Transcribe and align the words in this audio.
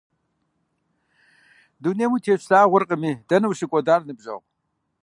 Дунейм 1.81 2.11
утеслъагъуэркъыми, 2.15 3.11
дэнэ 3.27 3.47
ущыкӀуэдар, 3.47 4.01
ныбжьэгъу? 4.07 4.41